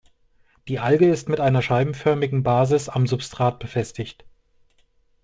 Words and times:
Die 0.67 0.79
Alge 0.79 1.07
ist 1.11 1.29
mit 1.29 1.39
einer 1.39 1.61
scheibenförmigen 1.61 2.41
Basis 2.41 2.89
am 2.89 3.05
Substrat 3.05 3.59
befestigt. 3.59 4.25